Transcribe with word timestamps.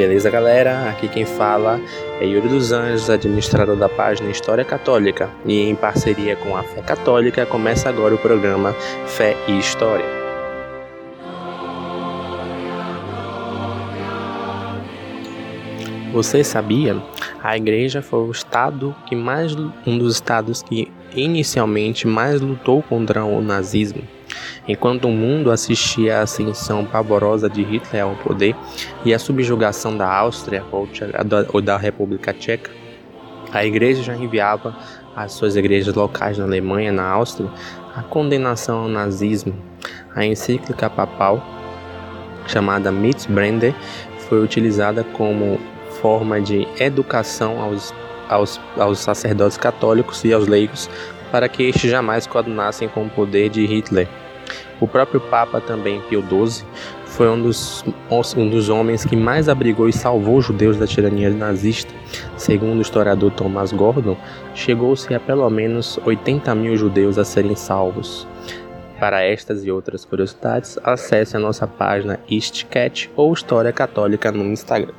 Beleza, 0.00 0.30
galera? 0.30 0.88
Aqui 0.88 1.08
quem 1.08 1.26
fala 1.26 1.78
é 2.22 2.24
Yuri 2.24 2.48
dos 2.48 2.72
Anjos, 2.72 3.10
administrador 3.10 3.76
da 3.76 3.86
página 3.86 4.30
História 4.30 4.64
Católica, 4.64 5.28
e 5.44 5.60
em 5.68 5.74
parceria 5.74 6.36
com 6.36 6.56
a 6.56 6.62
Fé 6.62 6.80
Católica 6.80 7.44
começa 7.44 7.86
agora 7.90 8.14
o 8.14 8.18
programa 8.18 8.72
Fé 9.06 9.36
e 9.46 9.58
História. 9.58 10.06
Você 16.14 16.42
sabia? 16.42 16.96
A 17.42 17.54
igreja 17.58 18.00
foi 18.00 18.20
o 18.20 18.30
estado 18.30 18.96
que 19.04 19.14
mais 19.14 19.54
um 19.86 19.98
dos 19.98 20.14
estados 20.14 20.62
que 20.62 20.90
inicialmente 21.14 22.06
mais 22.06 22.40
lutou 22.40 22.82
contra 22.82 23.22
o 23.22 23.42
nazismo. 23.42 24.00
Enquanto 24.68 25.06
o 25.06 25.10
mundo 25.10 25.50
assistia 25.50 26.18
à 26.18 26.22
ascensão 26.22 26.84
pavorosa 26.84 27.48
de 27.48 27.62
Hitler 27.62 28.02
ao 28.02 28.14
poder 28.16 28.54
e 29.04 29.12
à 29.12 29.18
subjugação 29.18 29.96
da 29.96 30.12
Áustria 30.12 30.64
ou 31.52 31.60
da 31.60 31.76
República 31.76 32.32
Tcheca, 32.32 32.70
a 33.52 33.64
igreja 33.64 34.02
já 34.02 34.16
enviava 34.16 34.76
às 35.16 35.32
suas 35.32 35.56
igrejas 35.56 35.94
locais 35.94 36.38
na 36.38 36.44
Alemanha 36.44 36.88
e 36.88 36.92
na 36.92 37.08
Áustria 37.08 37.50
a 37.96 38.02
condenação 38.02 38.82
ao 38.82 38.88
nazismo. 38.88 39.54
A 40.14 40.24
encíclica 40.24 40.88
papal, 40.88 41.44
chamada 42.46 42.92
Mitzbrande, 42.92 43.74
foi 44.28 44.42
utilizada 44.42 45.02
como 45.04 45.58
forma 46.00 46.40
de 46.40 46.66
educação 46.78 47.60
aos, 47.60 47.94
aos, 48.28 48.60
aos 48.78 48.98
sacerdotes 49.00 49.56
católicos 49.56 50.24
e 50.24 50.32
aos 50.32 50.46
leigos 50.46 50.88
para 51.30 51.48
que 51.48 51.64
estes 51.64 51.90
jamais 51.90 52.26
coadunassem 52.26 52.88
com 52.88 53.04
o 53.04 53.10
poder 53.10 53.48
de 53.48 53.64
Hitler. 53.66 54.08
O 54.80 54.88
próprio 54.88 55.20
Papa, 55.20 55.60
também 55.60 56.00
Pio 56.02 56.22
XII, 56.22 56.64
foi 57.04 57.28
um 57.28 57.42
dos, 57.42 57.84
um 58.36 58.48
dos 58.48 58.68
homens 58.68 59.04
que 59.04 59.14
mais 59.14 59.48
abrigou 59.48 59.88
e 59.88 59.92
salvou 59.92 60.38
os 60.38 60.46
judeus 60.46 60.78
da 60.78 60.86
tirania 60.86 61.28
nazista. 61.30 61.92
Segundo 62.36 62.78
o 62.78 62.82
historiador 62.82 63.30
Thomas 63.32 63.72
Gordon, 63.72 64.16
chegou-se 64.54 65.12
a 65.14 65.20
pelo 65.20 65.48
menos 65.50 65.98
80 66.04 66.54
mil 66.54 66.76
judeus 66.76 67.18
a 67.18 67.24
serem 67.24 67.54
salvos. 67.54 68.26
Para 68.98 69.22
estas 69.22 69.64
e 69.64 69.70
outras 69.70 70.04
curiosidades, 70.04 70.78
acesse 70.84 71.36
a 71.36 71.40
nossa 71.40 71.66
página 71.66 72.20
Istcat 72.28 73.10
ou 73.16 73.32
História 73.32 73.72
Católica 73.72 74.30
no 74.30 74.44
Instagram. 74.44 74.94